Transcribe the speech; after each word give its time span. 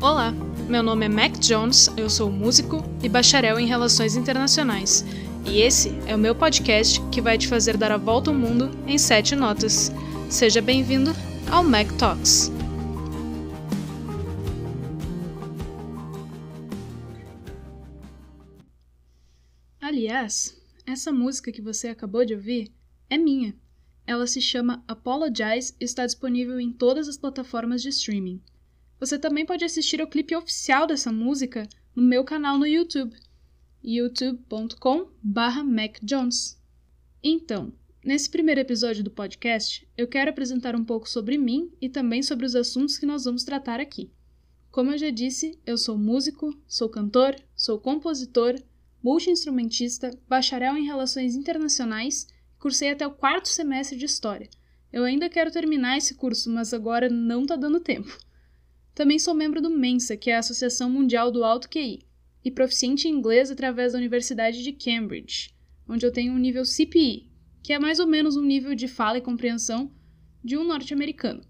Olá, 0.00 0.30
meu 0.68 0.80
nome 0.80 1.06
é 1.06 1.08
Mac 1.08 1.40
Jones, 1.40 1.88
eu 1.96 2.08
sou 2.08 2.30
músico 2.30 2.84
e 3.02 3.08
bacharel 3.08 3.58
em 3.58 3.66
Relações 3.66 4.14
Internacionais, 4.14 5.04
e 5.44 5.58
esse 5.60 5.88
é 6.06 6.14
o 6.14 6.18
meu 6.18 6.36
podcast 6.36 7.00
que 7.10 7.20
vai 7.20 7.36
te 7.36 7.48
fazer 7.48 7.76
dar 7.76 7.90
a 7.90 7.96
volta 7.96 8.30
ao 8.30 8.36
mundo 8.36 8.70
em 8.86 8.96
sete 8.96 9.34
notas. 9.34 9.90
Seja 10.30 10.62
bem-vindo 10.62 11.10
ao 11.50 11.64
Mac 11.64 11.88
Talks. 11.98 12.52
Aliás, 19.80 20.56
essa 20.86 21.10
música 21.10 21.50
que 21.50 21.60
você 21.60 21.88
acabou 21.88 22.24
de 22.24 22.34
ouvir 22.34 22.72
é 23.10 23.18
minha. 23.18 23.52
Ela 24.06 24.28
se 24.28 24.40
chama 24.40 24.80
Apologize 24.86 25.74
e 25.80 25.84
está 25.84 26.06
disponível 26.06 26.60
em 26.60 26.72
todas 26.72 27.08
as 27.08 27.18
plataformas 27.18 27.82
de 27.82 27.88
streaming. 27.88 28.40
Você 29.00 29.18
também 29.18 29.46
pode 29.46 29.64
assistir 29.64 30.00
ao 30.00 30.08
clipe 30.08 30.34
oficial 30.34 30.84
dessa 30.86 31.12
música 31.12 31.68
no 31.94 32.02
meu 32.02 32.24
canal 32.24 32.58
no 32.58 32.66
YouTube, 32.66 33.14
youtube.com/macjones. 33.82 36.58
Então, 37.22 37.72
nesse 38.04 38.28
primeiro 38.28 38.60
episódio 38.60 39.04
do 39.04 39.10
podcast, 39.10 39.88
eu 39.96 40.08
quero 40.08 40.30
apresentar 40.30 40.74
um 40.74 40.84
pouco 40.84 41.08
sobre 41.08 41.38
mim 41.38 41.70
e 41.80 41.88
também 41.88 42.22
sobre 42.22 42.44
os 42.44 42.56
assuntos 42.56 42.98
que 42.98 43.06
nós 43.06 43.24
vamos 43.24 43.44
tratar 43.44 43.80
aqui. 43.80 44.10
Como 44.70 44.92
eu 44.92 44.98
já 44.98 45.10
disse, 45.10 45.58
eu 45.64 45.78
sou 45.78 45.96
músico, 45.96 46.54
sou 46.66 46.88
cantor, 46.88 47.36
sou 47.56 47.78
compositor, 47.78 48.54
multi-instrumentista, 49.02 50.10
bacharel 50.28 50.76
em 50.76 50.84
Relações 50.84 51.34
Internacionais, 51.34 52.28
cursei 52.58 52.90
até 52.90 53.06
o 53.06 53.12
quarto 53.12 53.48
semestre 53.48 53.96
de 53.96 54.04
História. 54.04 54.50
Eu 54.92 55.04
ainda 55.04 55.28
quero 55.28 55.50
terminar 55.50 55.96
esse 55.96 56.14
curso, 56.14 56.50
mas 56.50 56.74
agora 56.74 57.08
não 57.08 57.46
tá 57.46 57.56
dando 57.56 57.80
tempo. 57.80 58.18
Também 58.98 59.16
sou 59.16 59.32
membro 59.32 59.62
do 59.62 59.70
Mensa, 59.70 60.16
que 60.16 60.28
é 60.28 60.34
a 60.34 60.40
Associação 60.40 60.90
Mundial 60.90 61.30
do 61.30 61.44
Alto 61.44 61.68
QI, 61.68 62.00
e 62.44 62.50
proficiente 62.50 63.06
em 63.06 63.12
inglês 63.12 63.48
através 63.48 63.92
da 63.92 63.98
Universidade 64.00 64.60
de 64.60 64.72
Cambridge, 64.72 65.54
onde 65.88 66.04
eu 66.04 66.10
tenho 66.10 66.32
um 66.32 66.36
nível 66.36 66.64
CPI, 66.64 67.30
que 67.62 67.72
é 67.72 67.78
mais 67.78 68.00
ou 68.00 68.08
menos 68.08 68.36
um 68.36 68.42
nível 68.42 68.74
de 68.74 68.88
fala 68.88 69.16
e 69.16 69.20
compreensão 69.20 69.94
de 70.42 70.56
um 70.56 70.64
norte-americano. 70.64 71.44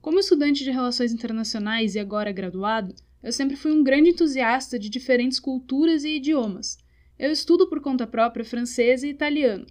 Como 0.00 0.20
estudante 0.20 0.64
de 0.64 0.70
relações 0.70 1.12
internacionais 1.12 1.96
e 1.96 1.98
agora 1.98 2.32
graduado, 2.32 2.94
eu 3.22 3.30
sempre 3.30 3.56
fui 3.56 3.72
um 3.72 3.84
grande 3.84 4.08
entusiasta 4.08 4.78
de 4.78 4.88
diferentes 4.88 5.38
culturas 5.38 6.02
e 6.02 6.16
idiomas. 6.16 6.78
Eu 7.18 7.30
estudo 7.30 7.68
por 7.68 7.82
conta 7.82 8.06
própria 8.06 8.42
francês 8.42 9.02
e 9.02 9.08
italiano, 9.08 9.66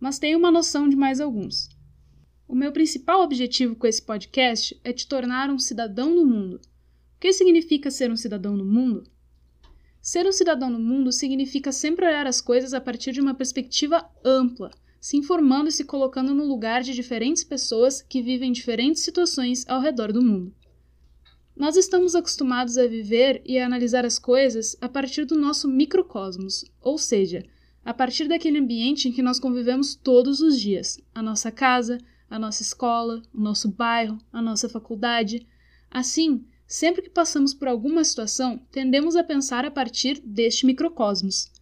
mas 0.00 0.18
tenho 0.18 0.40
uma 0.40 0.50
noção 0.50 0.88
de 0.88 0.96
mais 0.96 1.20
alguns. 1.20 1.68
O 2.52 2.54
meu 2.54 2.70
principal 2.70 3.22
objetivo 3.22 3.74
com 3.74 3.86
esse 3.86 4.02
podcast 4.02 4.78
é 4.84 4.92
te 4.92 5.08
tornar 5.08 5.48
um 5.48 5.58
cidadão 5.58 6.14
do 6.14 6.26
mundo. 6.26 6.56
O 6.56 7.18
que 7.18 7.32
significa 7.32 7.90
ser 7.90 8.10
um 8.10 8.16
cidadão 8.16 8.58
do 8.58 8.62
mundo? 8.62 9.04
Ser 10.02 10.26
um 10.26 10.32
cidadão 10.32 10.70
do 10.70 10.78
mundo 10.78 11.10
significa 11.12 11.72
sempre 11.72 12.04
olhar 12.04 12.26
as 12.26 12.42
coisas 12.42 12.74
a 12.74 12.80
partir 12.80 13.12
de 13.12 13.22
uma 13.22 13.32
perspectiva 13.32 14.06
ampla, 14.22 14.70
se 15.00 15.16
informando 15.16 15.70
e 15.70 15.72
se 15.72 15.82
colocando 15.82 16.34
no 16.34 16.44
lugar 16.44 16.82
de 16.82 16.92
diferentes 16.92 17.42
pessoas 17.42 18.02
que 18.02 18.20
vivem 18.20 18.52
diferentes 18.52 19.02
situações 19.02 19.66
ao 19.66 19.80
redor 19.80 20.12
do 20.12 20.22
mundo. 20.22 20.54
Nós 21.56 21.74
estamos 21.78 22.14
acostumados 22.14 22.76
a 22.76 22.86
viver 22.86 23.40
e 23.46 23.58
a 23.58 23.64
analisar 23.64 24.04
as 24.04 24.18
coisas 24.18 24.76
a 24.78 24.90
partir 24.90 25.24
do 25.24 25.40
nosso 25.40 25.66
microcosmos, 25.66 26.66
ou 26.82 26.98
seja, 26.98 27.46
a 27.82 27.94
partir 27.94 28.28
daquele 28.28 28.58
ambiente 28.58 29.08
em 29.08 29.12
que 29.12 29.22
nós 29.22 29.40
convivemos 29.40 29.94
todos 29.94 30.40
os 30.40 30.60
dias, 30.60 31.00
a 31.14 31.22
nossa 31.22 31.50
casa, 31.50 31.96
a 32.32 32.38
nossa 32.38 32.62
escola, 32.62 33.22
o 33.34 33.38
nosso 33.38 33.68
bairro, 33.68 34.16
a 34.32 34.40
nossa 34.40 34.66
faculdade. 34.66 35.46
Assim, 35.90 36.46
sempre 36.66 37.02
que 37.02 37.10
passamos 37.10 37.52
por 37.52 37.68
alguma 37.68 38.02
situação, 38.02 38.58
tendemos 38.72 39.16
a 39.16 39.22
pensar 39.22 39.66
a 39.66 39.70
partir 39.70 40.18
deste 40.24 40.64
microcosmos. 40.64 41.52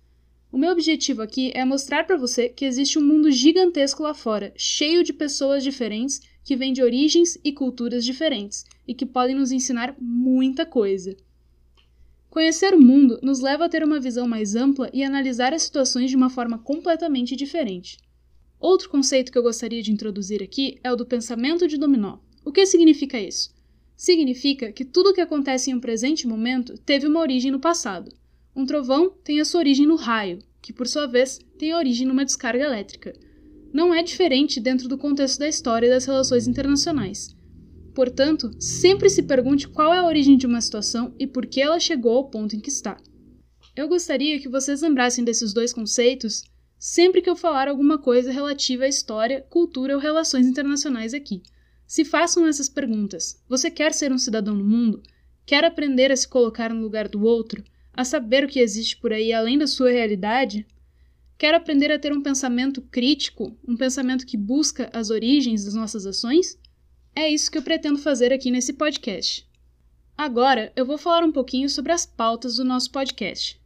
O 0.52 0.56
meu 0.56 0.70
objetivo 0.70 1.22
aqui 1.22 1.50
é 1.56 1.64
mostrar 1.64 2.04
para 2.06 2.16
você 2.16 2.48
que 2.48 2.64
existe 2.64 3.00
um 3.00 3.02
mundo 3.02 3.32
gigantesco 3.32 4.04
lá 4.04 4.14
fora, 4.14 4.52
cheio 4.56 5.02
de 5.02 5.12
pessoas 5.12 5.64
diferentes 5.64 6.20
que 6.44 6.54
vêm 6.54 6.72
de 6.72 6.84
origens 6.84 7.36
e 7.42 7.52
culturas 7.52 8.04
diferentes 8.04 8.64
e 8.86 8.94
que 8.94 9.04
podem 9.04 9.34
nos 9.34 9.50
ensinar 9.50 9.96
muita 10.00 10.64
coisa. 10.64 11.16
Conhecer 12.28 12.74
o 12.74 12.80
mundo 12.80 13.18
nos 13.24 13.40
leva 13.40 13.64
a 13.64 13.68
ter 13.68 13.82
uma 13.82 13.98
visão 13.98 14.28
mais 14.28 14.54
ampla 14.54 14.88
e 14.92 15.02
analisar 15.02 15.52
as 15.52 15.64
situações 15.64 16.10
de 16.10 16.16
uma 16.16 16.30
forma 16.30 16.58
completamente 16.58 17.34
diferente. 17.34 17.98
Outro 18.60 18.90
conceito 18.90 19.32
que 19.32 19.38
eu 19.38 19.42
gostaria 19.42 19.82
de 19.82 19.90
introduzir 19.90 20.42
aqui 20.42 20.78
é 20.84 20.92
o 20.92 20.96
do 20.96 21.06
pensamento 21.06 21.66
de 21.66 21.78
dominó. 21.78 22.18
O 22.44 22.52
que 22.52 22.66
significa 22.66 23.18
isso? 23.18 23.54
Significa 23.96 24.70
que 24.70 24.84
tudo 24.84 25.10
o 25.10 25.14
que 25.14 25.20
acontece 25.22 25.70
em 25.70 25.74
um 25.74 25.80
presente 25.80 26.26
momento 26.26 26.76
teve 26.76 27.06
uma 27.06 27.20
origem 27.20 27.50
no 27.50 27.58
passado. 27.58 28.12
Um 28.54 28.66
trovão 28.66 29.14
tem 29.24 29.40
a 29.40 29.46
sua 29.46 29.60
origem 29.60 29.86
no 29.86 29.96
raio, 29.96 30.40
que 30.60 30.74
por 30.74 30.86
sua 30.86 31.06
vez 31.06 31.38
tem 31.58 31.74
origem 31.74 32.06
numa 32.06 32.24
descarga 32.24 32.62
elétrica. 32.62 33.14
Não 33.72 33.94
é 33.94 34.02
diferente 34.02 34.60
dentro 34.60 34.88
do 34.88 34.98
contexto 34.98 35.38
da 35.38 35.48
história 35.48 35.86
e 35.86 35.90
das 35.90 36.04
relações 36.04 36.46
internacionais. 36.46 37.34
Portanto, 37.94 38.50
sempre 38.60 39.08
se 39.08 39.22
pergunte 39.22 39.68
qual 39.68 39.94
é 39.94 39.98
a 39.98 40.06
origem 40.06 40.36
de 40.36 40.46
uma 40.46 40.60
situação 40.60 41.14
e 41.18 41.26
por 41.26 41.46
que 41.46 41.62
ela 41.62 41.80
chegou 41.80 42.16
ao 42.16 42.28
ponto 42.28 42.54
em 42.54 42.60
que 42.60 42.68
está. 42.68 42.98
Eu 43.74 43.88
gostaria 43.88 44.38
que 44.38 44.48
vocês 44.48 44.82
lembrassem 44.82 45.24
desses 45.24 45.54
dois 45.54 45.72
conceitos 45.72 46.42
sempre 46.80 47.20
que 47.20 47.28
eu 47.28 47.36
falar 47.36 47.68
alguma 47.68 47.98
coisa 47.98 48.32
relativa 48.32 48.84
à 48.84 48.88
história, 48.88 49.44
cultura 49.50 49.94
ou 49.94 50.00
relações 50.00 50.46
internacionais 50.46 51.12
aqui. 51.12 51.42
Se 51.86 52.06
façam 52.06 52.46
essas 52.46 52.70
perguntas: 52.70 53.38
você 53.46 53.70
quer 53.70 53.92
ser 53.92 54.10
um 54.10 54.16
cidadão 54.16 54.54
no 54.54 54.64
mundo? 54.64 55.02
Quer 55.44 55.62
aprender 55.62 56.10
a 56.10 56.16
se 56.16 56.26
colocar 56.26 56.72
no 56.72 56.80
lugar 56.80 57.06
do 57.06 57.22
outro? 57.22 57.62
A 57.92 58.02
saber 58.02 58.44
o 58.44 58.48
que 58.48 58.60
existe 58.60 58.96
por 58.96 59.12
aí 59.12 59.30
além 59.30 59.58
da 59.58 59.66
sua 59.66 59.90
realidade? 59.90 60.66
Quer 61.36 61.54
aprender 61.54 61.92
a 61.92 61.98
ter 61.98 62.12
um 62.12 62.22
pensamento 62.22 62.80
crítico, 62.80 63.54
um 63.68 63.76
pensamento 63.76 64.24
que 64.24 64.38
busca 64.38 64.88
as 64.92 65.10
origens 65.10 65.66
das 65.66 65.74
nossas 65.74 66.06
ações? 66.06 66.58
É 67.14 67.28
isso 67.28 67.50
que 67.50 67.58
eu 67.58 67.62
pretendo 67.62 67.98
fazer 67.98 68.32
aqui 68.32 68.50
nesse 68.50 68.72
podcast. 68.72 69.46
Agora 70.16 70.72
eu 70.74 70.86
vou 70.86 70.96
falar 70.96 71.24
um 71.24 71.32
pouquinho 71.32 71.68
sobre 71.68 71.92
as 71.92 72.06
pautas 72.06 72.56
do 72.56 72.64
nosso 72.64 72.90
podcast. 72.90 73.59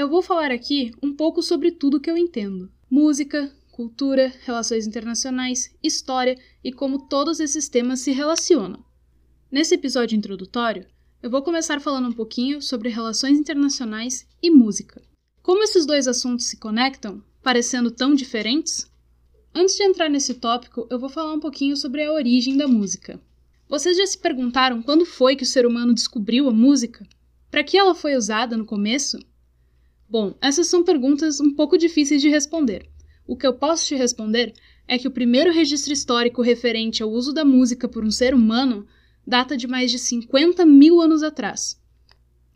Eu 0.00 0.08
vou 0.08 0.22
falar 0.22 0.50
aqui 0.50 0.92
um 1.02 1.14
pouco 1.14 1.42
sobre 1.42 1.70
tudo 1.70 2.00
que 2.00 2.10
eu 2.10 2.16
entendo: 2.16 2.72
música, 2.88 3.54
cultura, 3.70 4.32
relações 4.46 4.86
internacionais, 4.86 5.76
história 5.82 6.38
e 6.64 6.72
como 6.72 7.06
todos 7.06 7.38
esses 7.38 7.68
temas 7.68 8.00
se 8.00 8.10
relacionam. 8.10 8.82
Nesse 9.52 9.74
episódio 9.74 10.16
introdutório, 10.16 10.86
eu 11.22 11.28
vou 11.28 11.42
começar 11.42 11.82
falando 11.82 12.08
um 12.08 12.14
pouquinho 12.14 12.62
sobre 12.62 12.88
relações 12.88 13.38
internacionais 13.38 14.26
e 14.42 14.50
música. 14.50 15.02
Como 15.42 15.62
esses 15.62 15.84
dois 15.84 16.08
assuntos 16.08 16.46
se 16.46 16.56
conectam, 16.56 17.22
parecendo 17.42 17.90
tão 17.90 18.14
diferentes? 18.14 18.90
Antes 19.54 19.76
de 19.76 19.82
entrar 19.82 20.08
nesse 20.08 20.32
tópico, 20.32 20.86
eu 20.88 20.98
vou 20.98 21.10
falar 21.10 21.34
um 21.34 21.40
pouquinho 21.40 21.76
sobre 21.76 22.02
a 22.02 22.10
origem 22.10 22.56
da 22.56 22.66
música. 22.66 23.20
Vocês 23.68 23.98
já 23.98 24.06
se 24.06 24.16
perguntaram 24.16 24.80
quando 24.80 25.04
foi 25.04 25.36
que 25.36 25.44
o 25.44 25.46
ser 25.46 25.66
humano 25.66 25.92
descobriu 25.92 26.48
a 26.48 26.52
música? 26.54 27.06
Para 27.50 27.62
que 27.62 27.76
ela 27.76 27.94
foi 27.94 28.16
usada 28.16 28.56
no 28.56 28.64
começo? 28.64 29.18
Bom, 30.10 30.34
essas 30.40 30.66
são 30.66 30.82
perguntas 30.82 31.40
um 31.40 31.54
pouco 31.54 31.78
difíceis 31.78 32.20
de 32.20 32.28
responder. 32.28 32.90
O 33.24 33.36
que 33.36 33.46
eu 33.46 33.54
posso 33.54 33.86
te 33.86 33.94
responder 33.94 34.52
é 34.88 34.98
que 34.98 35.06
o 35.06 35.10
primeiro 35.12 35.52
registro 35.52 35.92
histórico 35.92 36.42
referente 36.42 37.00
ao 37.00 37.08
uso 37.08 37.32
da 37.32 37.44
música 37.44 37.88
por 37.88 38.04
um 38.04 38.10
ser 38.10 38.34
humano 38.34 38.84
data 39.24 39.56
de 39.56 39.68
mais 39.68 39.88
de 39.88 40.00
50 40.00 40.66
mil 40.66 41.00
anos 41.00 41.22
atrás. 41.22 41.80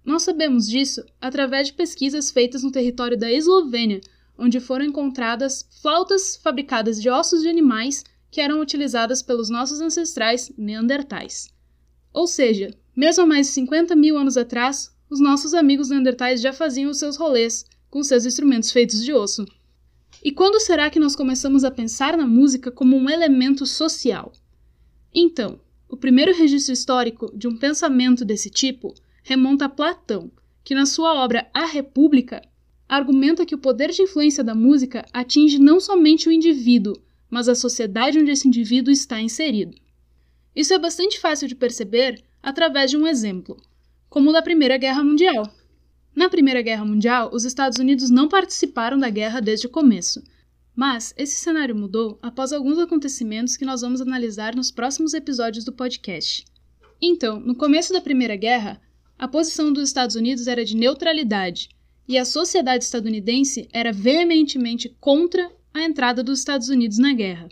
Nós 0.04 0.24
sabemos 0.24 0.68
disso 0.68 1.04
através 1.20 1.68
de 1.68 1.74
pesquisas 1.74 2.28
feitas 2.28 2.64
no 2.64 2.72
território 2.72 3.16
da 3.16 3.30
Eslovênia, 3.30 4.00
onde 4.36 4.58
foram 4.58 4.84
encontradas 4.84 5.64
flautas 5.80 6.34
fabricadas 6.34 7.00
de 7.00 7.08
ossos 7.08 7.42
de 7.42 7.48
animais 7.48 8.02
que 8.32 8.40
eram 8.40 8.60
utilizadas 8.60 9.22
pelos 9.22 9.48
nossos 9.48 9.80
ancestrais 9.80 10.52
neandertais. 10.58 11.54
Ou 12.12 12.26
seja, 12.26 12.74
mesmo 12.96 13.22
há 13.22 13.26
mais 13.26 13.46
de 13.46 13.52
50 13.52 13.94
mil 13.94 14.18
anos 14.18 14.36
atrás, 14.36 14.93
os 15.14 15.20
nossos 15.20 15.54
amigos 15.54 15.90
neandertais 15.90 16.40
já 16.40 16.52
faziam 16.52 16.90
os 16.90 16.98
seus 16.98 17.16
rolês 17.16 17.64
com 17.88 18.02
seus 18.02 18.26
instrumentos 18.26 18.72
feitos 18.72 19.00
de 19.00 19.12
osso. 19.12 19.46
E 20.24 20.32
quando 20.32 20.58
será 20.58 20.90
que 20.90 20.98
nós 20.98 21.14
começamos 21.14 21.62
a 21.62 21.70
pensar 21.70 22.16
na 22.16 22.26
música 22.26 22.68
como 22.68 22.96
um 22.96 23.08
elemento 23.08 23.64
social? 23.64 24.32
Então, 25.14 25.60
o 25.88 25.96
primeiro 25.96 26.34
registro 26.34 26.72
histórico 26.72 27.30
de 27.32 27.46
um 27.46 27.56
pensamento 27.56 28.24
desse 28.24 28.50
tipo 28.50 28.92
remonta 29.22 29.66
a 29.66 29.68
Platão, 29.68 30.32
que 30.64 30.74
na 30.74 30.84
sua 30.84 31.14
obra 31.22 31.48
A 31.54 31.64
República 31.64 32.42
argumenta 32.88 33.46
que 33.46 33.54
o 33.54 33.58
poder 33.58 33.92
de 33.92 34.02
influência 34.02 34.42
da 34.42 34.52
música 34.52 35.06
atinge 35.12 35.60
não 35.60 35.78
somente 35.78 36.28
o 36.28 36.32
indivíduo, 36.32 37.00
mas 37.30 37.48
a 37.48 37.54
sociedade 37.54 38.18
onde 38.18 38.32
esse 38.32 38.48
indivíduo 38.48 38.90
está 38.90 39.20
inserido. 39.20 39.76
Isso 40.56 40.74
é 40.74 40.78
bastante 40.78 41.20
fácil 41.20 41.46
de 41.46 41.54
perceber 41.54 42.24
através 42.42 42.90
de 42.90 42.96
um 42.96 43.06
exemplo 43.06 43.56
como 44.14 44.30
o 44.30 44.32
da 44.32 44.40
Primeira 44.40 44.76
Guerra 44.76 45.02
Mundial. 45.02 45.52
Na 46.14 46.28
Primeira 46.28 46.62
Guerra 46.62 46.84
Mundial, 46.84 47.30
os 47.32 47.44
Estados 47.44 47.80
Unidos 47.80 48.10
não 48.10 48.28
participaram 48.28 48.96
da 48.96 49.10
guerra 49.10 49.40
desde 49.40 49.66
o 49.66 49.70
começo, 49.70 50.22
mas 50.72 51.12
esse 51.18 51.34
cenário 51.34 51.74
mudou 51.74 52.16
após 52.22 52.52
alguns 52.52 52.78
acontecimentos 52.78 53.56
que 53.56 53.64
nós 53.64 53.80
vamos 53.80 54.00
analisar 54.00 54.54
nos 54.54 54.70
próximos 54.70 55.14
episódios 55.14 55.64
do 55.64 55.72
podcast. 55.72 56.44
Então, 57.02 57.40
no 57.40 57.56
começo 57.56 57.92
da 57.92 58.00
Primeira 58.00 58.36
Guerra, 58.36 58.80
a 59.18 59.26
posição 59.26 59.72
dos 59.72 59.88
Estados 59.88 60.14
Unidos 60.14 60.46
era 60.46 60.64
de 60.64 60.76
neutralidade 60.76 61.68
e 62.06 62.16
a 62.16 62.24
sociedade 62.24 62.84
estadunidense 62.84 63.66
era 63.72 63.92
veementemente 63.92 64.96
contra 65.00 65.50
a 65.74 65.82
entrada 65.82 66.22
dos 66.22 66.38
Estados 66.38 66.68
Unidos 66.68 66.98
na 66.98 67.12
guerra. 67.12 67.48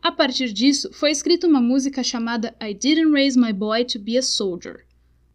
A 0.00 0.12
partir 0.12 0.52
disso, 0.52 0.88
foi 0.92 1.10
escrita 1.10 1.48
uma 1.48 1.60
música 1.60 2.04
chamada 2.04 2.54
I 2.62 2.74
Didn't 2.74 3.10
Raise 3.10 3.36
My 3.36 3.52
Boy 3.52 3.84
to 3.86 3.98
Be 3.98 4.16
a 4.16 4.22
Soldier. 4.22 4.85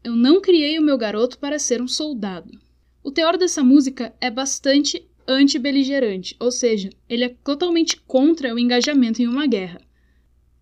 Eu 0.03 0.15
não 0.15 0.41
criei 0.41 0.79
o 0.79 0.81
meu 0.81 0.97
garoto 0.97 1.37
para 1.37 1.59
ser 1.59 1.79
um 1.79 1.87
soldado. 1.87 2.59
O 3.03 3.11
teor 3.11 3.37
dessa 3.37 3.63
música 3.63 4.11
é 4.19 4.31
bastante 4.31 5.07
anti-beligerante, 5.27 6.35
ou 6.39 6.51
seja, 6.51 6.89
ele 7.07 7.23
é 7.23 7.29
totalmente 7.29 7.97
contra 8.01 8.53
o 8.53 8.57
engajamento 8.57 9.21
em 9.21 9.27
uma 9.27 9.45
guerra. 9.45 9.79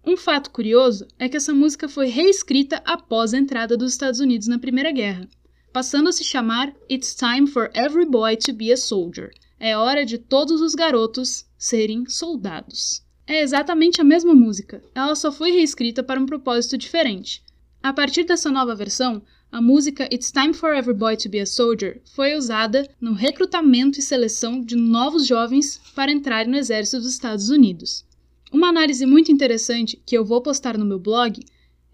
Um 0.05 0.17
fato 0.17 0.51
curioso 0.51 1.07
é 1.17 1.29
que 1.29 1.37
essa 1.37 1.53
música 1.53 1.87
foi 1.87 2.07
reescrita 2.07 2.81
após 2.85 3.33
a 3.33 3.37
entrada 3.37 3.77
dos 3.77 3.93
Estados 3.93 4.19
Unidos 4.19 4.47
na 4.47 4.59
Primeira 4.59 4.91
Guerra, 4.91 5.27
passando 5.71 6.09
a 6.09 6.11
se 6.11 6.25
chamar 6.25 6.73
It's 6.89 7.15
Time 7.15 7.47
for 7.47 7.71
Every 7.73 8.05
Boy 8.05 8.35
to 8.35 8.51
Be 8.51 8.73
a 8.73 8.77
Soldier. 8.77 9.31
É 9.57 9.77
hora 9.77 10.05
de 10.05 10.17
todos 10.17 10.59
os 10.59 10.75
garotos 10.75 11.45
serem 11.57 12.05
soldados. 12.09 13.03
É 13.25 13.41
exatamente 13.41 14.01
a 14.01 14.03
mesma 14.03 14.33
música, 14.33 14.81
ela 14.93 15.15
só 15.15 15.31
foi 15.31 15.51
reescrita 15.51 16.03
para 16.03 16.19
um 16.19 16.25
propósito 16.25 16.77
diferente. 16.77 17.41
A 17.81 17.93
partir 17.93 18.25
dessa 18.25 18.51
nova 18.51 18.75
versão, 18.75 19.21
a 19.49 19.61
música 19.61 20.03
It's 20.13 20.33
Time 20.33 20.53
for 20.53 20.75
Every 20.75 20.93
Boy 20.93 21.15
to 21.15 21.29
Be 21.29 21.39
a 21.39 21.45
Soldier 21.45 22.01
foi 22.13 22.35
usada 22.35 22.85
no 22.99 23.13
recrutamento 23.13 23.97
e 23.99 24.01
seleção 24.01 24.59
de 24.61 24.75
novos 24.75 25.25
jovens 25.25 25.79
para 25.95 26.11
entrarem 26.11 26.51
no 26.51 26.57
exército 26.57 26.97
dos 26.97 27.09
Estados 27.09 27.49
Unidos. 27.49 28.05
Uma 28.51 28.67
análise 28.67 29.05
muito 29.05 29.31
interessante 29.31 29.99
que 30.05 30.17
eu 30.17 30.25
vou 30.25 30.41
postar 30.41 30.77
no 30.77 30.85
meu 30.85 30.99
blog 30.99 31.39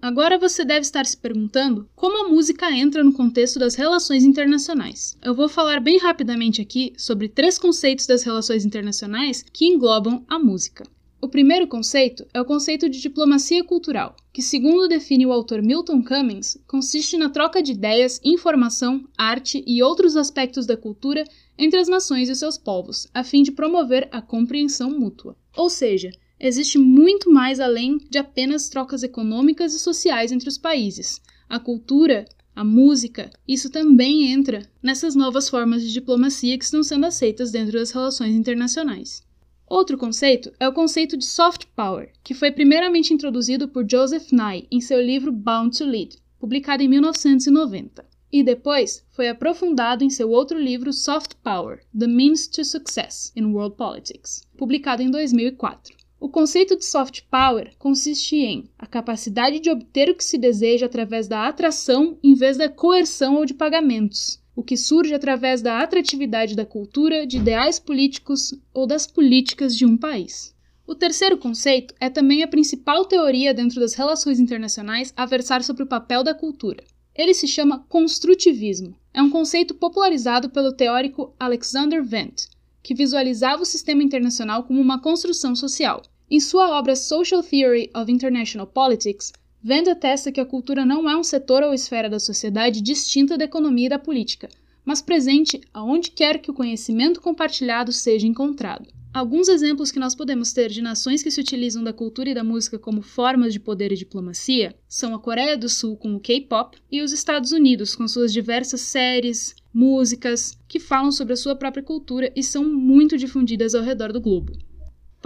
Agora 0.00 0.38
você 0.38 0.64
deve 0.64 0.82
estar 0.82 1.04
se 1.06 1.16
perguntando 1.16 1.90
como 1.96 2.26
a 2.26 2.28
música 2.28 2.70
entra 2.70 3.02
no 3.02 3.14
contexto 3.14 3.58
das 3.58 3.74
relações 3.74 4.22
internacionais. 4.24 5.16
Eu 5.22 5.34
vou 5.34 5.48
falar 5.48 5.80
bem 5.80 5.98
rapidamente 5.98 6.60
aqui 6.60 6.92
sobre 6.96 7.28
três 7.28 7.58
conceitos 7.58 8.06
das 8.06 8.22
relações 8.22 8.64
internacionais 8.64 9.42
que 9.42 9.66
englobam 9.66 10.24
a 10.28 10.38
música. 10.38 10.84
O 11.18 11.28
primeiro 11.28 11.66
conceito 11.66 12.26
é 12.34 12.40
o 12.40 12.44
conceito 12.44 12.90
de 12.90 13.00
diplomacia 13.00 13.64
cultural, 13.64 14.14
que, 14.34 14.42
segundo 14.42 14.86
define 14.86 15.24
o 15.24 15.32
autor 15.32 15.62
Milton 15.62 16.02
Cummings, 16.02 16.58
consiste 16.66 17.16
na 17.16 17.30
troca 17.30 17.62
de 17.62 17.72
ideias, 17.72 18.20
informação, 18.22 19.08
arte 19.16 19.64
e 19.66 19.82
outros 19.82 20.14
aspectos 20.14 20.66
da 20.66 20.76
cultura 20.76 21.24
entre 21.58 21.80
as 21.80 21.88
nações 21.88 22.28
e 22.28 22.36
seus 22.36 22.58
povos, 22.58 23.08
a 23.14 23.24
fim 23.24 23.42
de 23.42 23.50
promover 23.50 24.08
a 24.12 24.20
compreensão 24.20 24.90
mútua. 24.90 25.34
Ou 25.56 25.70
seja, 25.70 26.10
existe 26.38 26.78
muito 26.78 27.30
mais 27.30 27.60
além 27.60 27.96
de 28.10 28.18
apenas 28.18 28.68
trocas 28.68 29.02
econômicas 29.02 29.72
e 29.74 29.78
sociais 29.78 30.30
entre 30.30 30.50
os 30.50 30.58
países. 30.58 31.22
A 31.48 31.58
cultura, 31.58 32.26
a 32.54 32.62
música, 32.62 33.30
isso 33.48 33.70
também 33.70 34.30
entra 34.30 34.70
nessas 34.82 35.14
novas 35.14 35.48
formas 35.48 35.82
de 35.82 35.92
diplomacia 35.92 36.58
que 36.58 36.64
estão 36.64 36.82
sendo 36.82 37.06
aceitas 37.06 37.50
dentro 37.50 37.78
das 37.78 37.90
relações 37.90 38.34
internacionais. 38.36 39.25
Outro 39.68 39.98
conceito 39.98 40.52
é 40.60 40.68
o 40.68 40.72
conceito 40.72 41.16
de 41.16 41.26
soft 41.26 41.64
power, 41.74 42.12
que 42.22 42.34
foi 42.34 42.52
primeiramente 42.52 43.12
introduzido 43.12 43.66
por 43.66 43.84
Joseph 43.90 44.30
Nye 44.30 44.68
em 44.70 44.80
seu 44.80 45.02
livro 45.02 45.32
Bound 45.32 45.76
to 45.76 45.84
Lead, 45.84 46.18
publicado 46.38 46.84
em 46.84 46.88
1990, 46.88 48.06
e 48.32 48.44
depois 48.44 49.04
foi 49.10 49.28
aprofundado 49.28 50.04
em 50.04 50.10
seu 50.10 50.30
outro 50.30 50.56
livro 50.56 50.92
Soft 50.92 51.34
Power: 51.42 51.80
The 51.98 52.06
Means 52.06 52.46
to 52.46 52.64
Success 52.64 53.32
in 53.34 53.46
World 53.46 53.74
Politics, 53.74 54.42
publicado 54.56 55.02
em 55.02 55.10
2004. 55.10 55.96
O 56.20 56.28
conceito 56.28 56.76
de 56.76 56.84
soft 56.84 57.22
power 57.28 57.72
consiste 57.76 58.36
em 58.36 58.70
a 58.78 58.86
capacidade 58.86 59.58
de 59.58 59.68
obter 59.68 60.08
o 60.08 60.14
que 60.14 60.24
se 60.24 60.38
deseja 60.38 60.86
através 60.86 61.26
da 61.26 61.48
atração 61.48 62.16
em 62.22 62.34
vez 62.34 62.56
da 62.56 62.68
coerção 62.68 63.34
ou 63.34 63.44
de 63.44 63.52
pagamentos, 63.52 64.40
o 64.56 64.62
que 64.62 64.76
surge 64.76 65.12
através 65.12 65.60
da 65.60 65.80
atratividade 65.80 66.56
da 66.56 66.64
cultura, 66.64 67.26
de 67.26 67.36
ideais 67.36 67.78
políticos 67.78 68.54
ou 68.72 68.86
das 68.86 69.06
políticas 69.06 69.76
de 69.76 69.84
um 69.84 69.98
país. 69.98 70.56
O 70.86 70.94
terceiro 70.94 71.36
conceito 71.36 71.94
é 72.00 72.08
também 72.08 72.42
a 72.42 72.48
principal 72.48 73.04
teoria 73.04 73.52
dentro 73.52 73.78
das 73.78 73.92
relações 73.92 74.40
internacionais 74.40 75.12
a 75.14 75.26
versar 75.26 75.62
sobre 75.62 75.82
o 75.82 75.86
papel 75.86 76.24
da 76.24 76.32
cultura. 76.32 76.82
Ele 77.14 77.34
se 77.34 77.46
chama 77.46 77.84
construtivismo. 77.88 78.96
É 79.12 79.20
um 79.20 79.28
conceito 79.28 79.74
popularizado 79.74 80.48
pelo 80.48 80.72
teórico 80.72 81.34
Alexander 81.38 82.00
Wendt, 82.00 82.48
que 82.82 82.94
visualizava 82.94 83.62
o 83.62 83.66
sistema 83.66 84.02
internacional 84.02 84.62
como 84.62 84.80
uma 84.80 85.00
construção 85.00 85.54
social. 85.54 86.02
Em 86.30 86.40
sua 86.40 86.78
obra 86.78 86.96
Social 86.96 87.42
Theory 87.42 87.90
of 87.94 88.10
International 88.10 88.66
Politics, 88.66 89.32
Vendo 89.68 89.90
atesta 89.90 90.30
que 90.30 90.40
a 90.40 90.46
cultura 90.46 90.86
não 90.86 91.10
é 91.10 91.16
um 91.16 91.24
setor 91.24 91.64
ou 91.64 91.74
esfera 91.74 92.08
da 92.08 92.20
sociedade 92.20 92.80
distinta 92.80 93.36
da 93.36 93.46
economia 93.46 93.86
e 93.86 93.88
da 93.88 93.98
política, 93.98 94.48
mas 94.84 95.02
presente 95.02 95.60
aonde 95.74 96.12
quer 96.12 96.38
que 96.38 96.52
o 96.52 96.54
conhecimento 96.54 97.20
compartilhado 97.20 97.90
seja 97.92 98.28
encontrado. 98.28 98.86
Alguns 99.12 99.48
exemplos 99.48 99.90
que 99.90 99.98
nós 99.98 100.14
podemos 100.14 100.52
ter 100.52 100.70
de 100.70 100.80
nações 100.80 101.20
que 101.20 101.32
se 101.32 101.40
utilizam 101.40 101.82
da 101.82 101.92
cultura 101.92 102.30
e 102.30 102.34
da 102.34 102.44
música 102.44 102.78
como 102.78 103.02
formas 103.02 103.52
de 103.52 103.58
poder 103.58 103.90
e 103.90 103.96
diplomacia 103.96 104.72
são 104.88 105.12
a 105.12 105.18
Coreia 105.18 105.56
do 105.56 105.68
Sul 105.68 105.96
com 105.96 106.14
o 106.14 106.20
K-pop 106.20 106.78
e 106.88 107.02
os 107.02 107.10
Estados 107.10 107.50
Unidos 107.50 107.96
com 107.96 108.06
suas 108.06 108.32
diversas 108.32 108.82
séries, 108.82 109.52
músicas 109.74 110.56
que 110.68 110.78
falam 110.78 111.10
sobre 111.10 111.32
a 111.32 111.36
sua 111.36 111.56
própria 111.56 111.82
cultura 111.82 112.32
e 112.36 112.42
são 112.44 112.62
muito 112.62 113.18
difundidas 113.18 113.74
ao 113.74 113.82
redor 113.82 114.12
do 114.12 114.20
globo. 114.20 114.52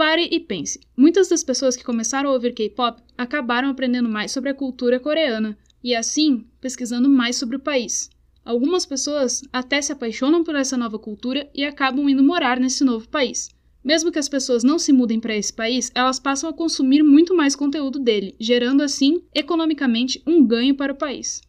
Pare 0.01 0.27
e 0.31 0.39
pense. 0.39 0.79
Muitas 0.97 1.29
das 1.29 1.43
pessoas 1.43 1.75
que 1.75 1.83
começaram 1.83 2.31
a 2.31 2.33
ouvir 2.33 2.55
K-pop 2.55 3.03
acabaram 3.15 3.69
aprendendo 3.69 4.09
mais 4.09 4.31
sobre 4.31 4.49
a 4.49 4.53
cultura 4.55 4.99
coreana 4.99 5.55
e, 5.83 5.93
assim, 5.93 6.43
pesquisando 6.59 7.07
mais 7.07 7.35
sobre 7.35 7.57
o 7.57 7.59
país. 7.59 8.09
Algumas 8.43 8.83
pessoas 8.83 9.43
até 9.53 9.79
se 9.79 9.91
apaixonam 9.91 10.43
por 10.43 10.55
essa 10.55 10.75
nova 10.75 10.97
cultura 10.97 11.47
e 11.53 11.63
acabam 11.63 12.09
indo 12.09 12.23
morar 12.23 12.59
nesse 12.59 12.83
novo 12.83 13.07
país. 13.09 13.49
Mesmo 13.83 14.11
que 14.11 14.17
as 14.17 14.27
pessoas 14.27 14.63
não 14.63 14.79
se 14.79 14.91
mudem 14.91 15.19
para 15.19 15.37
esse 15.37 15.53
país, 15.53 15.91
elas 15.93 16.19
passam 16.19 16.49
a 16.49 16.53
consumir 16.53 17.03
muito 17.03 17.35
mais 17.35 17.55
conteúdo 17.55 17.99
dele, 17.99 18.33
gerando 18.39 18.81
assim, 18.81 19.21
economicamente, 19.35 20.19
um 20.25 20.43
ganho 20.43 20.73
para 20.73 20.93
o 20.93 20.97
país. 20.97 21.43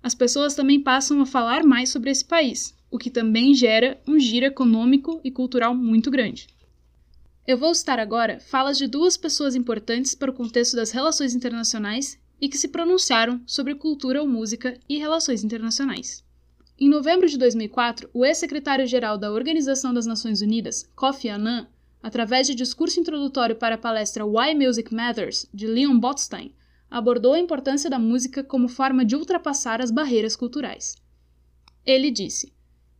As 0.00 0.14
pessoas 0.14 0.54
também 0.54 0.80
passam 0.80 1.20
a 1.20 1.26
falar 1.26 1.64
mais 1.64 1.88
sobre 1.88 2.12
esse 2.12 2.24
país, 2.24 2.72
o 2.88 2.98
que 2.98 3.10
também 3.10 3.52
gera 3.52 4.00
um 4.06 4.16
giro 4.16 4.46
econômico 4.46 5.20
e 5.24 5.30
cultural 5.32 5.74
muito 5.74 6.08
grande. 6.08 6.46
Eu 7.46 7.56
vou 7.56 7.72
citar 7.72 8.00
agora 8.00 8.40
falas 8.40 8.76
de 8.76 8.88
duas 8.88 9.16
pessoas 9.16 9.54
importantes 9.54 10.16
para 10.16 10.30
o 10.30 10.34
contexto 10.34 10.74
das 10.74 10.90
relações 10.90 11.32
internacionais 11.32 12.18
e 12.40 12.48
que 12.48 12.58
se 12.58 12.66
pronunciaram 12.66 13.40
sobre 13.46 13.76
cultura 13.76 14.20
ou 14.20 14.26
música 14.26 14.76
e 14.88 14.98
relações 14.98 15.44
internacionais. 15.44 16.24
Em 16.76 16.88
novembro 16.88 17.28
de 17.28 17.38
2004, 17.38 18.10
o 18.12 18.24
ex-secretário-geral 18.24 19.16
da 19.16 19.30
Organização 19.30 19.94
das 19.94 20.06
Nações 20.06 20.42
Unidas, 20.42 20.90
Kofi 20.96 21.28
Annan, 21.28 21.68
através 22.02 22.48
de 22.48 22.54
discurso 22.54 22.98
introdutório 22.98 23.54
para 23.54 23.76
a 23.76 23.78
palestra 23.78 24.26
Why 24.26 24.52
Music 24.52 24.92
Matters, 24.92 25.46
de 25.54 25.68
Leon 25.68 25.98
Botstein, 26.00 26.52
abordou 26.90 27.34
a 27.34 27.38
importância 27.38 27.88
da 27.88 27.98
música 27.98 28.42
como 28.42 28.68
forma 28.68 29.04
de 29.04 29.14
ultrapassar 29.14 29.80
as 29.80 29.92
barreiras 29.92 30.34
culturais. 30.34 30.96
Ele 31.84 32.10
disse: 32.10 32.52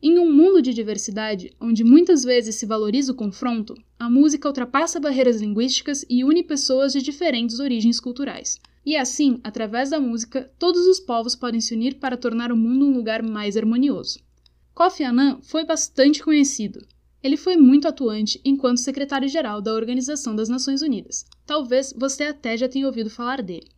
em 0.03 0.19
um 0.19 0.31
mundo 0.31 0.61
de 0.61 0.75
diversidade, 0.75 1.53
onde 1.61 1.83
muitas 1.83 2.23
vezes 2.23 2.57
se 2.57 2.67
valoriza 2.67 3.13
o 3.13 3.15
confronto, 3.15 3.75
a 3.99 4.11
música 4.11 4.47
ultrapassa 4.47 5.01
barreiras 5.01 5.41
linguísticas 5.41 6.05
e 6.09 6.23
une 6.23 6.43
pessoas 6.43 6.93
de 6.93 7.01
diferentes 7.01 7.59
origens 7.59 7.99
culturais. 7.99 8.61
E 8.85 8.95
assim, 8.95 9.41
através 9.43 9.91
da 9.91 9.99
música, 9.99 10.51
todos 10.59 10.87
os 10.87 11.01
povos 11.01 11.35
podem 11.35 11.61
se 11.61 11.75
unir 11.75 11.95
para 11.95 12.17
tornar 12.17 12.53
o 12.53 12.57
mundo 12.57 12.87
um 12.87 12.95
lugar 12.95 13.23
mais 13.23 13.57
harmonioso. 13.57 14.21
Kofi 14.75 15.03
Annan 15.03 15.41
foi 15.43 15.65
bastante 15.65 16.23
conhecido. 16.23 16.87
Ele 17.23 17.37
foi 17.37 17.57
muito 17.57 17.89
atuante 17.89 18.41
enquanto 18.45 18.79
secretário-geral 18.79 19.61
da 19.61 19.73
Organização 19.73 20.37
das 20.37 20.49
Nações 20.49 20.83
Unidas. 20.83 21.25
Talvez 21.47 21.93
você 21.97 22.25
até 22.25 22.57
já 22.57 22.69
tenha 22.69 22.87
ouvido 22.87 23.11
falar 23.11 23.43
dele. 23.43 23.69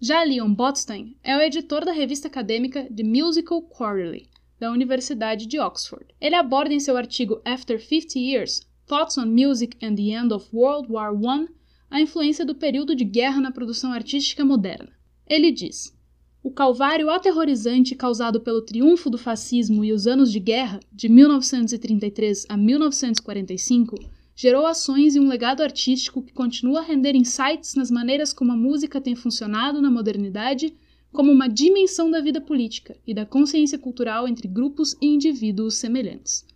Já 0.00 0.22
Leon 0.22 0.52
Botstein 0.52 1.16
é 1.22 1.36
o 1.36 1.40
editor 1.40 1.84
da 1.84 1.92
revista 1.92 2.28
acadêmica 2.28 2.86
The 2.94 3.02
Musical 3.02 3.62
Quarterly, 3.62 4.28
da 4.58 4.72
Universidade 4.72 5.46
de 5.46 5.58
Oxford. 5.58 6.06
Ele 6.20 6.34
aborda 6.34 6.74
em 6.74 6.80
seu 6.80 6.96
artigo 6.96 7.40
After 7.44 7.80
50 7.80 8.18
Years 8.18 8.60
Thoughts 8.86 9.18
on 9.18 9.26
Music 9.26 9.76
and 9.84 9.94
the 9.94 10.10
End 10.10 10.32
of 10.32 10.48
World 10.52 10.90
War 10.90 11.12
I 11.14 11.48
a 11.90 12.00
influência 12.00 12.44
do 12.44 12.54
período 12.54 12.94
de 12.94 13.04
guerra 13.04 13.40
na 13.40 13.50
produção 13.50 13.92
artística 13.92 14.44
moderna. 14.44 14.90
Ele 15.26 15.50
diz: 15.50 15.94
O 16.42 16.50
calvário 16.50 17.10
aterrorizante 17.10 17.94
causado 17.94 18.40
pelo 18.40 18.62
triunfo 18.62 19.10
do 19.10 19.18
fascismo 19.18 19.84
e 19.84 19.92
os 19.92 20.06
anos 20.06 20.32
de 20.32 20.40
guerra, 20.40 20.80
de 20.92 21.08
1933 21.08 22.46
a 22.48 22.56
1945, 22.56 23.96
gerou 24.34 24.66
ações 24.66 25.16
e 25.16 25.20
um 25.20 25.28
legado 25.28 25.62
artístico 25.62 26.22
que 26.22 26.32
continua 26.32 26.80
a 26.80 26.84
render 26.84 27.16
insights 27.16 27.74
nas 27.74 27.90
maneiras 27.90 28.32
como 28.32 28.52
a 28.52 28.56
música 28.56 29.00
tem 29.00 29.14
funcionado 29.14 29.82
na 29.82 29.90
modernidade 29.90 30.74
como 31.12 31.32
uma 31.32 31.48
dimensão 31.48 32.10
da 32.10 32.20
vida 32.20 32.40
política 32.40 32.96
e 33.06 33.14
da 33.14 33.24
consciência 33.24 33.78
cultural 33.78 34.28
entre 34.28 34.46
grupos 34.46 34.96
e 35.00 35.06
indivíduos 35.06 35.76
semelhantes. 35.76 36.46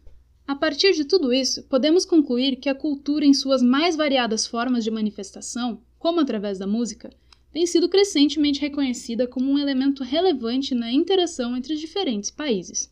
A 0.47 0.55
partir 0.55 0.93
de 0.93 1.05
tudo 1.05 1.33
isso, 1.33 1.63
podemos 1.65 2.05
concluir 2.05 2.57
que 2.57 2.69
a 2.69 2.75
cultura, 2.75 3.25
em 3.25 3.33
suas 3.33 3.63
mais 3.63 3.97
variadas 3.97 4.47
formas 4.47 4.85
de 4.85 4.91
manifestação, 4.91 5.81
como 5.99 6.21
através 6.21 6.59
da 6.59 6.67
música, 6.67 7.11
tem 7.53 7.67
sido 7.67 7.89
crescentemente 7.89 8.61
reconhecida 8.61 9.27
como 9.27 9.51
um 9.51 9.59
elemento 9.59 10.03
relevante 10.03 10.75
na 10.75 10.93
interação 10.93 11.57
entre 11.57 11.75
os 11.75 11.81
diferentes 11.81 12.31
países. 12.31 12.91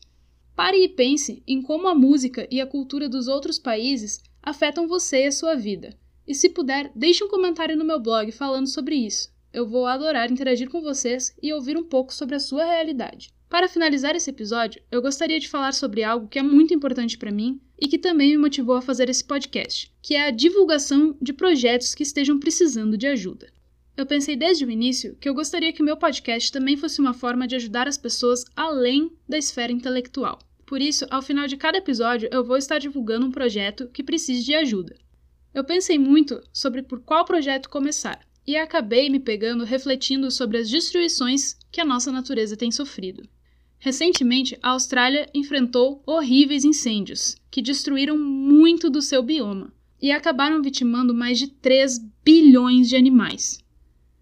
Pare 0.54 0.76
e 0.76 0.88
pense 0.88 1.42
em 1.46 1.62
como 1.62 1.88
a 1.88 1.94
música 1.94 2.46
e 2.50 2.60
a 2.60 2.66
cultura 2.66 3.08
dos 3.08 3.26
outros 3.26 3.58
países 3.58 4.22
afetam 4.42 4.86
você 4.86 5.24
e 5.24 5.26
a 5.26 5.32
sua 5.32 5.54
vida. 5.54 5.96
E 6.26 6.34
se 6.34 6.50
puder, 6.50 6.92
deixe 6.94 7.24
um 7.24 7.28
comentário 7.28 7.76
no 7.76 7.84
meu 7.84 7.98
blog 7.98 8.30
falando 8.30 8.68
sobre 8.68 8.94
isso. 8.94 9.30
Eu 9.52 9.66
vou 9.66 9.86
adorar 9.86 10.30
interagir 10.30 10.70
com 10.70 10.80
vocês 10.80 11.34
e 11.42 11.52
ouvir 11.52 11.76
um 11.76 11.82
pouco 11.82 12.14
sobre 12.14 12.36
a 12.36 12.40
sua 12.40 12.64
realidade. 12.64 13.30
Para 13.48 13.66
finalizar 13.66 14.14
esse 14.14 14.30
episódio, 14.30 14.80
eu 14.92 15.02
gostaria 15.02 15.40
de 15.40 15.48
falar 15.48 15.72
sobre 15.72 16.04
algo 16.04 16.28
que 16.28 16.38
é 16.38 16.42
muito 16.42 16.72
importante 16.72 17.18
para 17.18 17.32
mim 17.32 17.60
e 17.76 17.88
que 17.88 17.98
também 17.98 18.30
me 18.30 18.36
motivou 18.36 18.76
a 18.76 18.82
fazer 18.82 19.10
esse 19.10 19.24
podcast, 19.24 19.92
que 20.00 20.14
é 20.14 20.28
a 20.28 20.30
divulgação 20.30 21.16
de 21.20 21.32
projetos 21.32 21.92
que 21.92 22.04
estejam 22.04 22.38
precisando 22.38 22.96
de 22.96 23.08
ajuda. 23.08 23.52
Eu 23.96 24.06
pensei 24.06 24.36
desde 24.36 24.64
o 24.64 24.70
início 24.70 25.16
que 25.16 25.28
eu 25.28 25.34
gostaria 25.34 25.72
que 25.72 25.82
meu 25.82 25.96
podcast 25.96 26.52
também 26.52 26.76
fosse 26.76 27.00
uma 27.00 27.12
forma 27.12 27.48
de 27.48 27.56
ajudar 27.56 27.88
as 27.88 27.98
pessoas 27.98 28.44
além 28.54 29.10
da 29.28 29.36
esfera 29.36 29.72
intelectual. 29.72 30.38
Por 30.64 30.80
isso, 30.80 31.04
ao 31.10 31.20
final 31.20 31.48
de 31.48 31.56
cada 31.56 31.78
episódio, 31.78 32.28
eu 32.30 32.44
vou 32.44 32.56
estar 32.56 32.78
divulgando 32.78 33.26
um 33.26 33.32
projeto 33.32 33.88
que 33.88 34.04
precise 34.04 34.44
de 34.44 34.54
ajuda. 34.54 34.96
Eu 35.52 35.64
pensei 35.64 35.98
muito 35.98 36.40
sobre 36.52 36.82
por 36.82 37.00
qual 37.00 37.24
projeto 37.24 37.68
começar 37.68 38.20
e 38.46 38.56
acabei 38.56 39.08
me 39.10 39.20
pegando 39.20 39.64
refletindo 39.64 40.30
sobre 40.30 40.58
as 40.58 40.68
destruições 40.68 41.56
que 41.70 41.80
a 41.80 41.84
nossa 41.84 42.10
natureza 42.10 42.56
tem 42.56 42.70
sofrido. 42.70 43.28
Recentemente, 43.78 44.58
a 44.62 44.70
Austrália 44.70 45.28
enfrentou 45.32 46.02
horríveis 46.06 46.64
incêndios 46.64 47.36
que 47.50 47.62
destruíram 47.62 48.18
muito 48.18 48.90
do 48.90 49.00
seu 49.00 49.22
bioma 49.22 49.72
e 50.00 50.10
acabaram 50.10 50.62
vitimando 50.62 51.14
mais 51.14 51.38
de 51.38 51.48
3 51.48 51.98
bilhões 52.24 52.88
de 52.88 52.96
animais. 52.96 53.58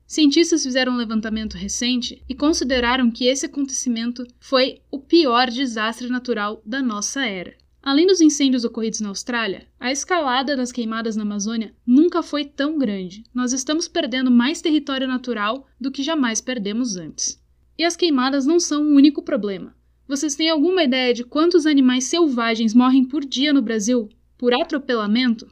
Cientistas 0.07 0.63
fizeram 0.63 0.93
um 0.93 0.97
levantamento 0.97 1.55
recente 1.57 2.23
e 2.29 2.35
consideraram 2.35 3.11
que 3.11 3.27
esse 3.27 3.47
acontecimento 3.47 4.27
foi 4.41 4.81
o 4.91 4.99
pior 4.99 5.51
desastre 5.51 6.09
natural 6.09 6.63
da 6.65 6.81
nossa 6.81 7.27
era. 7.27 7.55
Além 7.89 8.07
dos 8.07 8.21
incêndios 8.21 8.67
ocorridos 8.67 9.01
na 9.01 9.09
Austrália, 9.09 9.67
a 9.81 9.91
escalada 9.91 10.55
das 10.55 10.71
queimadas 10.71 11.17
na 11.17 11.23
Amazônia 11.23 11.73
nunca 11.87 12.23
foi 12.23 12.45
tão 12.45 12.77
grande. 12.77 13.25
Nós 13.35 13.55
estamos 13.55 13.89
perdendo 13.89 14.31
mais 14.31 14.61
território 14.61 15.09
natural 15.09 15.67
do 15.81 15.91
que 15.91 16.03
jamais 16.03 16.39
perdemos 16.39 16.99
antes. 16.99 17.43
E 17.79 17.85
as 17.85 17.97
queimadas 17.97 18.45
não 18.45 18.61
são 18.61 18.83
o 18.83 18.95
único 18.95 19.23
problema. 19.23 19.75
Vocês 20.07 20.35
têm 20.35 20.51
alguma 20.51 20.83
ideia 20.83 21.15
de 21.15 21.25
quantos 21.25 21.65
animais 21.65 22.05
selvagens 22.05 22.75
morrem 22.75 23.07
por 23.07 23.25
dia 23.25 23.55
no 23.55 23.63
Brasil 23.63 24.11
por 24.37 24.53
atropelamento? 24.53 25.51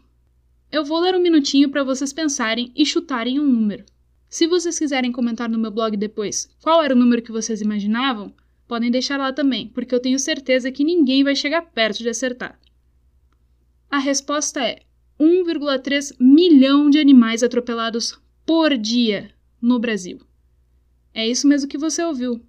Eu 0.71 0.85
vou 0.85 1.01
ler 1.01 1.17
um 1.17 1.23
minutinho 1.23 1.71
para 1.71 1.85
vocês 1.85 2.13
pensarem 2.13 2.71
e 2.77 2.85
chutarem 2.85 3.41
um 3.41 3.47
número. 3.47 3.87
Se 4.29 4.47
vocês 4.47 4.79
quiserem 4.79 5.11
comentar 5.11 5.49
no 5.49 5.59
meu 5.59 5.71
blog 5.71 5.97
depois 5.97 6.55
qual 6.61 6.83
era 6.83 6.95
o 6.95 6.99
número 6.99 7.23
que 7.23 7.33
vocês 7.33 7.63
imaginavam, 7.63 8.31
podem 8.67 8.91
deixar 8.91 9.17
lá 9.17 9.33
também, 9.33 9.69
porque 9.69 9.95
eu 9.95 10.01
tenho 10.01 10.19
certeza 10.19 10.73
que 10.73 10.85
ninguém 10.85 11.25
vai 11.25 11.35
chegar 11.35 11.63
perto 11.63 11.99
de 11.99 12.09
acertar. 12.09 12.59
A 13.91 13.99
resposta 13.99 14.61
é 14.61 14.81
1,3 15.19 16.15
milhão 16.21 16.91
de 16.91 16.99
animais 16.99 17.43
atropelados 17.43 18.19
por 18.45 18.77
dia 18.77 19.31
no 19.61 19.79
Brasil. 19.79 20.21
É 21.15 21.27
isso 21.27 21.49
mesmo 21.49 21.69
que 21.69 21.79
você 21.79 22.05
ouviu: 22.05 22.41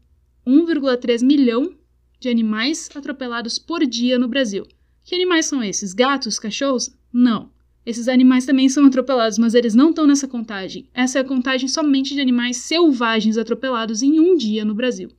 1,3 0.45 1.24
milhão 1.24 1.74
de 2.19 2.29
animais 2.29 2.89
atropelados 2.93 3.57
por 3.59 3.86
dia 3.86 4.19
no 4.19 4.27
Brasil. 4.27 4.67
Que 5.03 5.15
animais 5.15 5.45
são 5.45 5.63
esses? 5.63 5.93
Gatos? 5.93 6.39
Cachorros? 6.39 6.89
Não. 7.13 7.50
Esses 7.86 8.09
animais 8.09 8.45
também 8.45 8.67
são 8.67 8.86
atropelados, 8.86 9.38
mas 9.38 9.53
eles 9.53 9.74
não 9.74 9.91
estão 9.91 10.05
nessa 10.05 10.27
contagem. 10.27 10.89
Essa 10.93 11.19
é 11.19 11.21
a 11.21 11.25
contagem 11.25 11.69
somente 11.69 12.13
de 12.13 12.19
animais 12.19 12.57
selvagens 12.57 13.38
atropelados 13.38 14.01
em 14.03 14.19
um 14.19 14.36
dia 14.36 14.65
no 14.65 14.75
Brasil. 14.75 15.09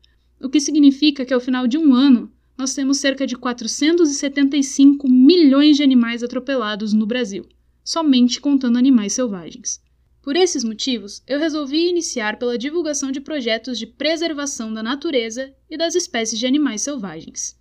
O 0.40 0.48
que 0.48 0.60
significa 0.60 1.24
que 1.24 1.34
ao 1.34 1.40
final 1.40 1.66
de 1.66 1.76
um 1.76 1.94
ano 1.94 2.32
nós 2.56 2.74
temos 2.74 2.98
cerca 2.98 3.26
de 3.26 3.36
475 3.36 5.08
milhões 5.08 5.76
de 5.76 5.82
animais 5.82 6.22
atropelados 6.22 6.92
no 6.92 7.06
Brasil, 7.06 7.46
somente 7.84 8.40
contando 8.40 8.78
animais 8.78 9.12
selvagens. 9.12 9.80
Por 10.20 10.36
esses 10.36 10.62
motivos, 10.62 11.22
eu 11.26 11.38
resolvi 11.38 11.88
iniciar 11.88 12.38
pela 12.38 12.58
divulgação 12.58 13.10
de 13.10 13.20
projetos 13.20 13.78
de 13.78 13.86
preservação 13.86 14.72
da 14.72 14.82
natureza 14.82 15.54
e 15.70 15.76
das 15.76 15.94
espécies 15.94 16.38
de 16.38 16.46
animais 16.46 16.82
selvagens. 16.82 17.56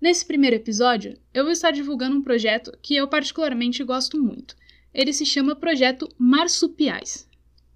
Nesse 0.00 0.26
primeiro 0.26 0.56
episódio, 0.56 1.16
eu 1.32 1.44
vou 1.44 1.52
estar 1.52 1.70
divulgando 1.70 2.16
um 2.16 2.22
projeto 2.22 2.76
que 2.82 2.96
eu 2.96 3.08
particularmente 3.08 3.84
gosto 3.84 4.20
muito. 4.20 4.56
Ele 4.92 5.12
se 5.12 5.24
chama 5.24 5.56
Projeto 5.56 6.08
Marsupiais. 6.18 7.26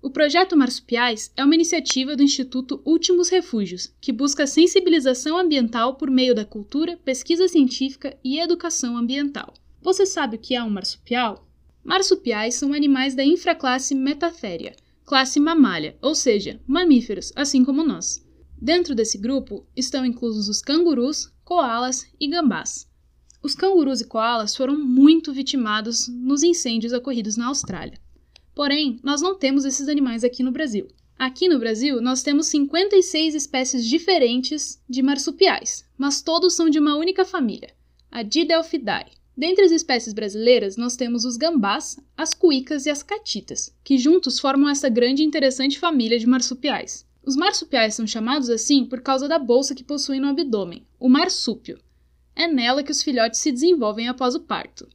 O 0.02 0.10
projeto 0.10 0.56
Marsupiais 0.56 1.32
é 1.36 1.44
uma 1.44 1.54
iniciativa 1.54 2.14
do 2.14 2.22
Instituto 2.22 2.80
Últimos 2.84 3.28
Refúgios, 3.30 3.92
que 4.00 4.12
busca 4.12 4.46
sensibilização 4.46 5.38
ambiental 5.38 5.96
por 5.96 6.10
meio 6.10 6.34
da 6.34 6.44
cultura, 6.44 6.98
pesquisa 7.04 7.48
científica 7.48 8.16
e 8.22 8.38
educação 8.38 8.96
ambiental. 8.96 9.54
Você 9.82 10.04
sabe 10.04 10.36
o 10.36 10.38
que 10.38 10.54
é 10.54 10.62
um 10.62 10.70
marsupial? 10.70 11.48
Marsupiais 11.82 12.56
são 12.56 12.72
animais 12.72 13.14
da 13.14 13.24
infraclasse 13.24 13.94
Metatheria, 13.94 14.76
classe 15.04 15.40
mamália, 15.40 15.96
ou 16.02 16.14
seja, 16.14 16.60
mamíferos, 16.66 17.32
assim 17.34 17.64
como 17.64 17.82
nós. 17.82 18.24
Dentro 18.60 18.94
desse 18.94 19.16
grupo 19.16 19.66
estão 19.74 20.04
inclusos 20.04 20.48
os 20.48 20.60
cangurus, 20.60 21.32
koalas 21.42 22.06
e 22.20 22.28
gambás. 22.28 22.86
Os 23.42 23.54
cangurus 23.54 24.00
e 24.00 24.04
koalas 24.04 24.54
foram 24.54 24.78
muito 24.78 25.32
vitimados 25.32 26.06
nos 26.08 26.42
incêndios 26.42 26.92
ocorridos 26.92 27.36
na 27.36 27.46
Austrália. 27.46 28.00
Porém, 28.56 28.98
nós 29.02 29.20
não 29.20 29.38
temos 29.38 29.66
esses 29.66 29.86
animais 29.86 30.24
aqui 30.24 30.42
no 30.42 30.50
Brasil. 30.50 30.88
Aqui 31.18 31.46
no 31.46 31.58
Brasil, 31.58 32.00
nós 32.00 32.22
temos 32.22 32.46
56 32.46 33.34
espécies 33.34 33.86
diferentes 33.86 34.82
de 34.88 35.02
marsupiais, 35.02 35.84
mas 35.98 36.22
todos 36.22 36.54
são 36.54 36.70
de 36.70 36.78
uma 36.78 36.96
única 36.96 37.22
família, 37.22 37.74
a 38.10 38.22
Didelphidae. 38.22 39.12
Dentre 39.36 39.66
as 39.66 39.72
espécies 39.72 40.14
brasileiras, 40.14 40.78
nós 40.78 40.96
temos 40.96 41.26
os 41.26 41.36
gambás, 41.36 41.98
as 42.16 42.32
cuicas 42.32 42.86
e 42.86 42.90
as 42.90 43.02
catitas, 43.02 43.76
que 43.84 43.98
juntos 43.98 44.40
formam 44.40 44.70
essa 44.70 44.88
grande 44.88 45.22
e 45.22 45.26
interessante 45.26 45.78
família 45.78 46.18
de 46.18 46.26
marsupiais. 46.26 47.06
Os 47.26 47.36
marsupiais 47.36 47.94
são 47.94 48.06
chamados 48.06 48.48
assim 48.48 48.86
por 48.86 49.02
causa 49.02 49.28
da 49.28 49.38
bolsa 49.38 49.74
que 49.74 49.84
possuem 49.84 50.18
no 50.18 50.28
abdômen, 50.28 50.86
o 50.98 51.10
marsúpio. 51.10 51.78
É 52.34 52.48
nela 52.48 52.82
que 52.82 52.92
os 52.92 53.02
filhotes 53.02 53.40
se 53.40 53.52
desenvolvem 53.52 54.08
após 54.08 54.34
o 54.34 54.40
parto. 54.40 54.88